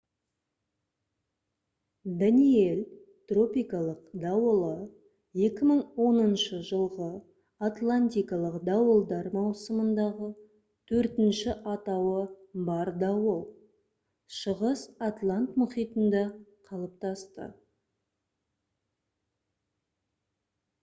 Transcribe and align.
«даниэль» 2.21 2.79
тропикалық 3.31 3.99
дауылы 4.23 4.87
2010 5.49 6.63
жылғы 6.69 7.09
атлантикалық 7.67 8.57
дауылдар 8.71 9.29
маусымындағы 9.35 10.29
төртінші 10.93 11.55
атауы 11.75 12.25
бар 12.71 12.91
дауыл 13.05 13.43
шығыс 14.39 14.85
атлант 15.11 15.59
мұхитында 15.65 16.23
қалыптасты 16.71 17.51